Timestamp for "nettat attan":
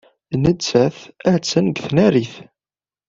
0.43-1.65